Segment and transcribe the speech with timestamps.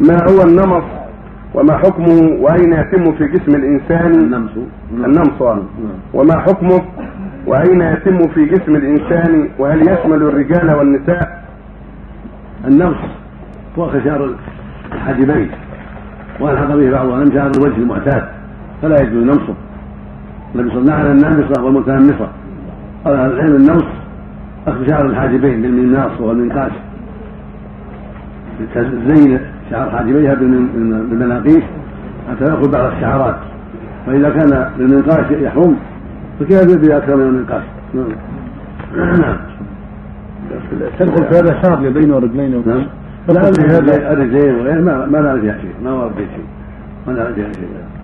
[0.00, 0.84] ما هو النمص
[1.54, 4.50] وما حكمه وأين يتم في جسم الإنسان؟ النمس.
[4.92, 5.62] النمص آه.
[6.14, 6.82] وما حكمه
[7.46, 11.44] وأين يتم في جسم الإنسان؟ وهل يشمل الرجال والنساء؟
[12.66, 12.96] النمص
[13.78, 14.34] هو خشار
[14.92, 15.50] الحاجبين.
[16.40, 18.28] والحق به بعضها من شعر الوجه المعتاد.
[18.82, 19.54] فلا يجوز نمصه
[20.54, 22.28] النبي صلى الله عليه وسلم النامصه والمتنمصه
[23.04, 23.84] قال العلم النمص
[24.66, 26.72] اخذ شعر الحاجبين بالمناص والمنقاش
[29.06, 29.40] زين
[29.70, 31.64] شعر حاجبيها بالمناقيش
[32.30, 33.36] حتى يأخذ بعض الشعرات.
[34.06, 35.76] فإذا كان بالمنقاش يحرم
[36.40, 37.62] فكيف باكثر من المنقاش؟
[37.94, 38.06] نعم.
[40.98, 42.86] تدخل في هذا شعر بين ورجلين نعم.
[43.28, 44.12] لا هذا.
[44.12, 46.44] الرجلين وغيره ما ما لا فيها شيء ما ورد فيها شيء.
[47.06, 47.68] ما لا فيها شيء